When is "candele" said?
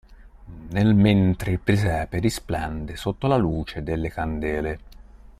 4.09-4.79